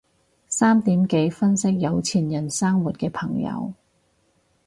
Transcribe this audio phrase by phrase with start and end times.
[0.47, 3.71] 三點幾分析有錢人生活嘅朋友